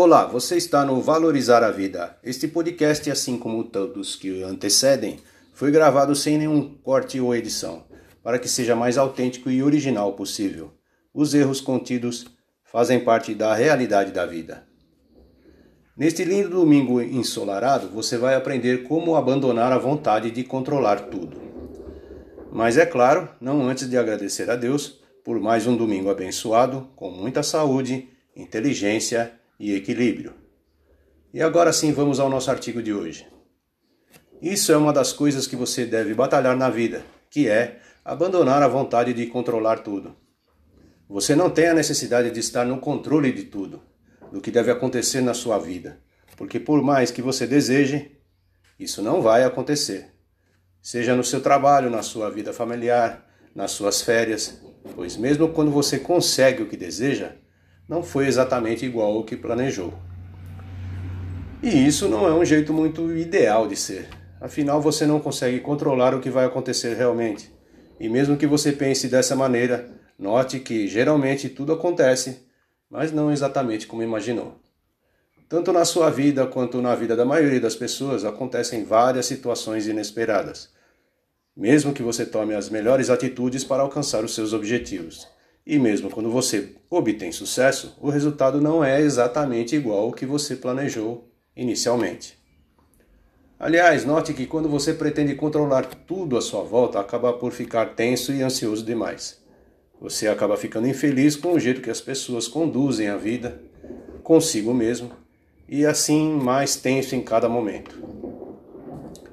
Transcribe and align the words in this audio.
Olá, 0.00 0.26
você 0.26 0.56
está 0.56 0.84
no 0.84 1.02
Valorizar 1.02 1.64
a 1.64 1.72
Vida. 1.72 2.16
Este 2.22 2.46
podcast, 2.46 3.10
assim 3.10 3.36
como 3.36 3.64
todos 3.64 4.14
que 4.14 4.30
o 4.30 4.46
antecedem, 4.46 5.18
foi 5.52 5.72
gravado 5.72 6.14
sem 6.14 6.38
nenhum 6.38 6.72
corte 6.84 7.18
ou 7.20 7.34
edição, 7.34 7.82
para 8.22 8.38
que 8.38 8.48
seja 8.48 8.76
mais 8.76 8.96
autêntico 8.96 9.50
e 9.50 9.60
original 9.60 10.12
possível. 10.12 10.70
Os 11.12 11.34
erros 11.34 11.60
contidos 11.60 12.26
fazem 12.62 13.00
parte 13.00 13.34
da 13.34 13.52
realidade 13.56 14.12
da 14.12 14.24
vida. 14.24 14.68
Neste 15.96 16.22
lindo 16.22 16.50
domingo 16.50 17.02
ensolarado, 17.02 17.88
você 17.88 18.16
vai 18.16 18.36
aprender 18.36 18.84
como 18.84 19.16
abandonar 19.16 19.72
a 19.72 19.78
vontade 19.78 20.30
de 20.30 20.44
controlar 20.44 21.08
tudo. 21.08 21.36
Mas 22.52 22.78
é 22.78 22.86
claro, 22.86 23.28
não 23.40 23.68
antes 23.68 23.90
de 23.90 23.98
agradecer 23.98 24.48
a 24.48 24.54
Deus 24.54 25.00
por 25.24 25.40
mais 25.40 25.66
um 25.66 25.76
domingo 25.76 26.08
abençoado, 26.08 26.88
com 26.94 27.10
muita 27.10 27.42
saúde, 27.42 28.08
inteligência 28.36 29.37
e 29.58 29.74
equilíbrio. 29.74 30.34
E 31.32 31.42
agora 31.42 31.72
sim 31.72 31.92
vamos 31.92 32.20
ao 32.20 32.30
nosso 32.30 32.50
artigo 32.50 32.82
de 32.82 32.92
hoje. 32.92 33.26
Isso 34.40 34.70
é 34.72 34.76
uma 34.76 34.92
das 34.92 35.12
coisas 35.12 35.46
que 35.46 35.56
você 35.56 35.84
deve 35.84 36.14
batalhar 36.14 36.56
na 36.56 36.70
vida, 36.70 37.04
que 37.28 37.48
é 37.48 37.80
abandonar 38.04 38.62
a 38.62 38.68
vontade 38.68 39.12
de 39.12 39.26
controlar 39.26 39.78
tudo. 39.78 40.16
Você 41.08 41.34
não 41.34 41.50
tem 41.50 41.68
a 41.68 41.74
necessidade 41.74 42.30
de 42.30 42.40
estar 42.40 42.64
no 42.64 42.78
controle 42.78 43.32
de 43.32 43.44
tudo, 43.44 43.82
do 44.32 44.40
que 44.40 44.50
deve 44.50 44.70
acontecer 44.70 45.20
na 45.20 45.34
sua 45.34 45.58
vida, 45.58 46.00
porque 46.36 46.60
por 46.60 46.82
mais 46.82 47.10
que 47.10 47.20
você 47.20 47.46
deseje, 47.46 48.12
isso 48.78 49.02
não 49.02 49.20
vai 49.20 49.42
acontecer. 49.42 50.14
Seja 50.80 51.16
no 51.16 51.24
seu 51.24 51.40
trabalho, 51.40 51.90
na 51.90 52.02
sua 52.02 52.30
vida 52.30 52.52
familiar, 52.52 53.26
nas 53.54 53.72
suas 53.72 54.02
férias, 54.02 54.62
pois 54.94 55.16
mesmo 55.16 55.48
quando 55.48 55.70
você 55.70 55.98
consegue 55.98 56.62
o 56.62 56.68
que 56.68 56.76
deseja, 56.76 57.32
não 57.88 58.02
foi 58.02 58.26
exatamente 58.26 58.84
igual 58.84 59.16
ao 59.16 59.24
que 59.24 59.36
planejou. 59.36 59.94
E 61.62 61.86
isso 61.86 62.08
não 62.08 62.28
é 62.28 62.32
um 62.32 62.44
jeito 62.44 62.72
muito 62.72 63.10
ideal 63.16 63.66
de 63.66 63.74
ser. 63.74 64.08
Afinal, 64.40 64.80
você 64.80 65.06
não 65.06 65.18
consegue 65.18 65.58
controlar 65.60 66.14
o 66.14 66.20
que 66.20 66.30
vai 66.30 66.44
acontecer 66.44 66.94
realmente. 66.94 67.52
E 67.98 68.08
mesmo 68.08 68.36
que 68.36 68.46
você 68.46 68.70
pense 68.70 69.08
dessa 69.08 69.34
maneira, 69.34 69.88
note 70.16 70.60
que 70.60 70.86
geralmente 70.86 71.48
tudo 71.48 71.72
acontece, 71.72 72.46
mas 72.88 73.10
não 73.10 73.32
exatamente 73.32 73.86
como 73.86 74.02
imaginou. 74.02 74.60
Tanto 75.48 75.72
na 75.72 75.84
sua 75.84 76.10
vida 76.10 76.46
quanto 76.46 76.80
na 76.80 76.94
vida 76.94 77.16
da 77.16 77.24
maioria 77.24 77.60
das 77.60 77.74
pessoas 77.74 78.24
acontecem 78.24 78.84
várias 78.84 79.26
situações 79.26 79.88
inesperadas, 79.88 80.70
mesmo 81.56 81.92
que 81.92 82.02
você 82.02 82.24
tome 82.24 82.54
as 82.54 82.68
melhores 82.68 83.10
atitudes 83.10 83.64
para 83.64 83.82
alcançar 83.82 84.22
os 84.22 84.34
seus 84.34 84.52
objetivos. 84.52 85.26
E 85.68 85.78
mesmo 85.78 86.08
quando 86.08 86.30
você 86.30 86.76
obtém 86.88 87.30
sucesso, 87.30 87.94
o 88.00 88.08
resultado 88.08 88.58
não 88.58 88.82
é 88.82 89.02
exatamente 89.02 89.76
igual 89.76 90.04
ao 90.04 90.12
que 90.12 90.24
você 90.24 90.56
planejou 90.56 91.28
inicialmente. 91.54 92.38
Aliás, 93.60 94.02
note 94.02 94.32
que 94.32 94.46
quando 94.46 94.66
você 94.66 94.94
pretende 94.94 95.34
controlar 95.34 95.84
tudo 95.84 96.38
à 96.38 96.40
sua 96.40 96.62
volta, 96.62 96.98
acaba 96.98 97.34
por 97.34 97.52
ficar 97.52 97.94
tenso 97.94 98.32
e 98.32 98.40
ansioso 98.40 98.82
demais. 98.82 99.42
Você 100.00 100.26
acaba 100.26 100.56
ficando 100.56 100.88
infeliz 100.88 101.36
com 101.36 101.52
o 101.52 101.60
jeito 101.60 101.82
que 101.82 101.90
as 101.90 102.00
pessoas 102.00 102.48
conduzem 102.48 103.08
a 103.08 103.18
vida, 103.18 103.60
consigo 104.22 104.72
mesmo, 104.72 105.10
e 105.68 105.84
assim 105.84 106.32
mais 106.32 106.76
tenso 106.76 107.14
em 107.14 107.20
cada 107.20 107.46
momento. 107.46 107.94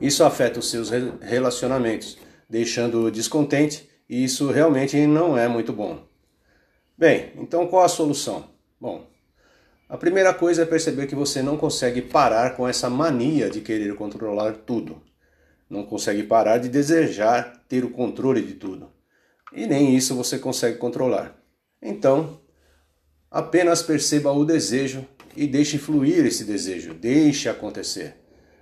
Isso 0.00 0.22
afeta 0.22 0.60
os 0.60 0.70
seus 0.70 0.90
relacionamentos, 1.20 2.16
deixando-o 2.48 3.10
descontente, 3.10 3.90
e 4.08 4.22
isso 4.22 4.48
realmente 4.52 4.96
não 5.08 5.36
é 5.36 5.48
muito 5.48 5.72
bom. 5.72 6.08
Bem, 7.00 7.32
então 7.38 7.66
qual 7.66 7.82
a 7.82 7.88
solução? 7.88 8.50
Bom, 8.78 9.06
a 9.88 9.96
primeira 9.96 10.34
coisa 10.34 10.64
é 10.64 10.66
perceber 10.66 11.06
que 11.06 11.14
você 11.14 11.40
não 11.40 11.56
consegue 11.56 12.02
parar 12.02 12.54
com 12.54 12.68
essa 12.68 12.90
mania 12.90 13.48
de 13.48 13.62
querer 13.62 13.94
controlar 13.94 14.52
tudo. 14.66 15.00
Não 15.66 15.82
consegue 15.82 16.22
parar 16.24 16.58
de 16.58 16.68
desejar 16.68 17.64
ter 17.66 17.86
o 17.86 17.90
controle 17.90 18.42
de 18.42 18.52
tudo. 18.52 18.92
E 19.50 19.66
nem 19.66 19.96
isso 19.96 20.14
você 20.14 20.38
consegue 20.38 20.76
controlar. 20.76 21.34
Então, 21.80 22.38
apenas 23.30 23.80
perceba 23.80 24.30
o 24.30 24.44
desejo 24.44 25.02
e 25.34 25.46
deixe 25.46 25.78
fluir 25.78 26.26
esse 26.26 26.44
desejo, 26.44 26.92
deixe 26.92 27.48
acontecer. 27.48 28.14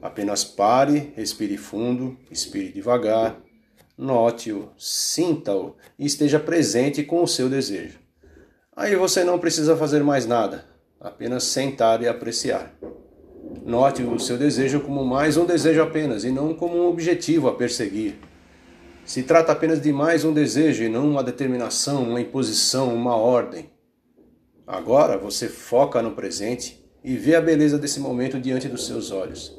Apenas 0.00 0.42
pare, 0.42 1.12
respire 1.14 1.58
fundo, 1.58 2.16
expire 2.30 2.72
devagar, 2.72 3.38
note-o, 3.94 4.70
sinta-o 4.78 5.76
e 5.98 6.06
esteja 6.06 6.40
presente 6.40 7.04
com 7.04 7.22
o 7.22 7.28
seu 7.28 7.50
desejo. 7.50 8.00
Aí 8.74 8.96
você 8.96 9.22
não 9.22 9.38
precisa 9.38 9.76
fazer 9.76 10.02
mais 10.02 10.26
nada, 10.26 10.64
apenas 10.98 11.44
sentar 11.44 12.02
e 12.02 12.08
apreciar. 12.08 12.74
Note 13.66 14.02
o 14.02 14.18
seu 14.18 14.38
desejo 14.38 14.80
como 14.80 15.04
mais 15.04 15.36
um 15.36 15.44
desejo 15.44 15.82
apenas 15.82 16.24
e 16.24 16.30
não 16.30 16.54
como 16.54 16.78
um 16.78 16.88
objetivo 16.88 17.48
a 17.48 17.54
perseguir. 17.54 18.18
Se 19.04 19.24
trata 19.24 19.52
apenas 19.52 19.78
de 19.78 19.92
mais 19.92 20.24
um 20.24 20.32
desejo 20.32 20.84
e 20.84 20.88
não 20.88 21.06
uma 21.06 21.22
determinação, 21.22 22.02
uma 22.02 22.20
imposição, 22.20 22.94
uma 22.94 23.14
ordem. 23.14 23.68
Agora 24.66 25.18
você 25.18 25.48
foca 25.48 26.00
no 26.00 26.12
presente 26.12 26.82
e 27.04 27.14
vê 27.14 27.34
a 27.34 27.42
beleza 27.42 27.78
desse 27.78 28.00
momento 28.00 28.40
diante 28.40 28.68
dos 28.68 28.86
seus 28.86 29.10
olhos, 29.10 29.54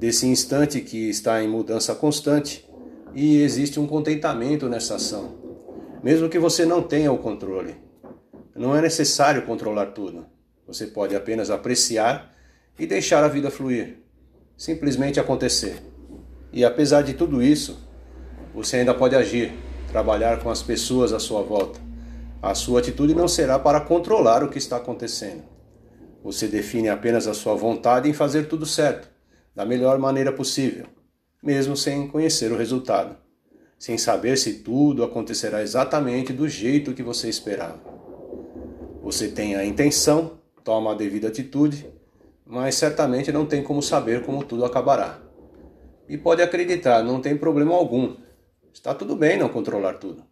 desse 0.00 0.26
instante 0.26 0.80
que 0.80 1.10
está 1.10 1.42
em 1.42 1.48
mudança 1.48 1.94
constante 1.94 2.66
e 3.14 3.42
existe 3.42 3.78
um 3.78 3.86
contentamento 3.86 4.70
nessa 4.70 4.94
ação, 4.94 5.34
mesmo 6.02 6.30
que 6.30 6.38
você 6.38 6.64
não 6.64 6.82
tenha 6.82 7.12
o 7.12 7.18
controle. 7.18 7.84
Não 8.64 8.74
é 8.74 8.80
necessário 8.80 9.42
controlar 9.42 9.88
tudo. 9.88 10.24
Você 10.66 10.86
pode 10.86 11.14
apenas 11.14 11.50
apreciar 11.50 12.34
e 12.78 12.86
deixar 12.86 13.22
a 13.22 13.28
vida 13.28 13.50
fluir. 13.50 13.98
Simplesmente 14.56 15.20
acontecer. 15.20 15.82
E 16.50 16.64
apesar 16.64 17.02
de 17.02 17.12
tudo 17.12 17.42
isso, 17.42 17.78
você 18.54 18.76
ainda 18.76 18.94
pode 18.94 19.14
agir, 19.14 19.52
trabalhar 19.92 20.42
com 20.42 20.48
as 20.48 20.62
pessoas 20.62 21.12
à 21.12 21.20
sua 21.20 21.42
volta. 21.42 21.78
A 22.40 22.54
sua 22.54 22.80
atitude 22.80 23.14
não 23.14 23.28
será 23.28 23.58
para 23.58 23.82
controlar 23.82 24.42
o 24.42 24.48
que 24.48 24.56
está 24.56 24.78
acontecendo. 24.78 25.42
Você 26.22 26.48
define 26.48 26.88
apenas 26.88 27.26
a 27.26 27.34
sua 27.34 27.54
vontade 27.54 28.08
em 28.08 28.14
fazer 28.14 28.48
tudo 28.48 28.64
certo, 28.64 29.10
da 29.54 29.66
melhor 29.66 29.98
maneira 29.98 30.32
possível, 30.32 30.86
mesmo 31.42 31.76
sem 31.76 32.08
conhecer 32.08 32.50
o 32.50 32.56
resultado, 32.56 33.14
sem 33.78 33.98
saber 33.98 34.38
se 34.38 34.54
tudo 34.60 35.04
acontecerá 35.04 35.60
exatamente 35.60 36.32
do 36.32 36.48
jeito 36.48 36.94
que 36.94 37.02
você 37.02 37.28
esperava. 37.28 37.92
Você 39.04 39.28
tem 39.28 39.54
a 39.54 39.62
intenção, 39.62 40.38
toma 40.64 40.92
a 40.92 40.94
devida 40.94 41.28
atitude, 41.28 41.86
mas 42.46 42.74
certamente 42.74 43.30
não 43.30 43.44
tem 43.44 43.62
como 43.62 43.82
saber 43.82 44.24
como 44.24 44.42
tudo 44.42 44.64
acabará. 44.64 45.20
E 46.08 46.16
pode 46.16 46.40
acreditar, 46.40 47.02
não 47.02 47.20
tem 47.20 47.36
problema 47.36 47.74
algum. 47.74 48.16
Está 48.72 48.94
tudo 48.94 49.14
bem 49.14 49.38
não 49.38 49.50
controlar 49.50 49.98
tudo. 49.98 50.24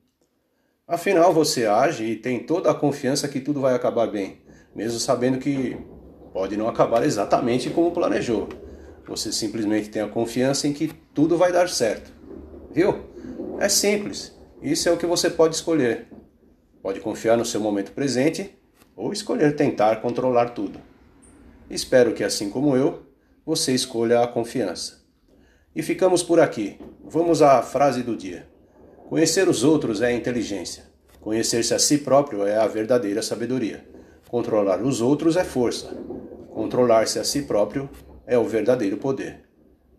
Afinal, 0.88 1.34
você 1.34 1.66
age 1.66 2.02
e 2.02 2.16
tem 2.16 2.40
toda 2.40 2.70
a 2.70 2.74
confiança 2.74 3.28
que 3.28 3.40
tudo 3.40 3.60
vai 3.60 3.74
acabar 3.74 4.06
bem, 4.06 4.40
mesmo 4.74 4.98
sabendo 4.98 5.36
que 5.36 5.76
pode 6.32 6.56
não 6.56 6.66
acabar 6.66 7.04
exatamente 7.04 7.68
como 7.68 7.92
planejou. 7.92 8.48
Você 9.06 9.30
simplesmente 9.30 9.90
tem 9.90 10.00
a 10.00 10.08
confiança 10.08 10.66
em 10.66 10.72
que 10.72 10.88
tudo 11.12 11.36
vai 11.36 11.52
dar 11.52 11.68
certo. 11.68 12.10
Viu? 12.70 13.04
É 13.60 13.68
simples. 13.68 14.34
Isso 14.62 14.88
é 14.88 14.92
o 14.92 14.96
que 14.96 15.04
você 15.04 15.28
pode 15.28 15.56
escolher. 15.56 16.06
Pode 16.82 17.00
confiar 17.00 17.36
no 17.36 17.44
seu 17.44 17.60
momento 17.60 17.92
presente 17.92 18.61
ou 18.96 19.12
escolher 19.12 19.56
tentar 19.56 19.96
controlar 20.00 20.50
tudo. 20.50 20.80
Espero 21.70 22.12
que, 22.12 22.22
assim 22.22 22.50
como 22.50 22.76
eu, 22.76 23.02
você 23.44 23.72
escolha 23.72 24.20
a 24.20 24.26
confiança. 24.26 25.02
E 25.74 25.82
ficamos 25.82 26.22
por 26.22 26.38
aqui. 26.38 26.78
Vamos 27.04 27.40
à 27.42 27.62
frase 27.62 28.02
do 28.02 28.16
dia. 28.16 28.46
Conhecer 29.08 29.48
os 29.48 29.64
outros 29.64 30.02
é 30.02 30.12
inteligência. 30.12 30.84
Conhecer-se 31.20 31.72
a 31.72 31.78
si 31.78 31.98
próprio 31.98 32.46
é 32.46 32.56
a 32.56 32.66
verdadeira 32.66 33.22
sabedoria. 33.22 33.86
Controlar 34.28 34.82
os 34.82 35.00
outros 35.00 35.36
é 35.36 35.44
força. 35.44 35.94
Controlar-se 36.50 37.18
a 37.18 37.24
si 37.24 37.42
próprio 37.42 37.88
é 38.26 38.36
o 38.36 38.44
verdadeiro 38.44 38.96
poder. 38.96 39.40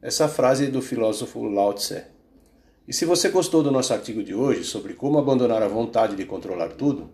Essa 0.02 0.28
frase 0.28 0.66
é 0.66 0.70
do 0.70 0.82
filósofo 0.82 1.44
Lao 1.44 1.74
Tse. 1.74 2.04
E 2.88 2.94
se 2.94 3.06
você 3.06 3.30
gostou 3.30 3.64
do 3.64 3.72
nosso 3.72 3.94
artigo 3.94 4.22
de 4.22 4.36
hoje 4.36 4.64
sobre 4.64 4.94
como 4.94 5.18
abandonar 5.18 5.64
a 5.64 5.68
vontade 5.68 6.16
de 6.16 6.26
controlar 6.26 6.70
tudo, 6.70 7.10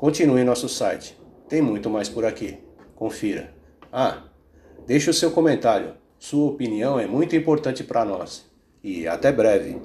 continue 0.00 0.40
em 0.40 0.44
nosso 0.44 0.68
site 0.68 1.20
tem 1.50 1.60
muito 1.60 1.90
mais 1.90 2.08
por 2.08 2.24
aqui. 2.24 2.58
Confira. 2.94 3.52
Ah, 3.92 4.22
deixe 4.86 5.10
o 5.10 5.14
seu 5.14 5.32
comentário. 5.32 5.94
Sua 6.16 6.48
opinião 6.48 6.98
é 6.98 7.08
muito 7.08 7.34
importante 7.34 7.82
para 7.82 8.04
nós. 8.04 8.48
E 8.84 9.08
até 9.08 9.32
breve. 9.32 9.76